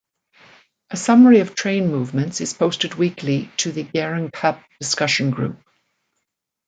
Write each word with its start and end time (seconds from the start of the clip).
A 0.89 0.97
summary 0.97 1.41
of 1.41 1.53
train 1.53 1.91
movements 1.91 2.41
is 2.41 2.55
posted 2.55 2.95
weekly 2.95 3.51
to 3.57 3.71
the 3.71 3.83
Gheringhap 3.83 4.65
Discussion 4.79 5.29
Group. 5.29 5.61